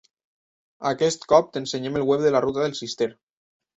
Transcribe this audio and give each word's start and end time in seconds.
Aquest 0.93 1.27
cop 1.33 1.51
t'ensenyem 1.57 1.99
el 2.01 2.07
web 2.13 2.25
de 2.25 2.33
la 2.37 2.45
Ruta 2.47 2.65
del 2.67 2.77
Cister. 2.81 3.13